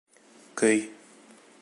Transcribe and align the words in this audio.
Көй. 0.61 0.83